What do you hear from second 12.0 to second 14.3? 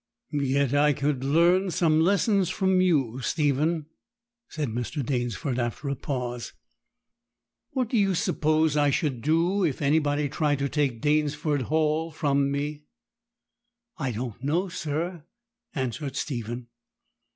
from me?' 'I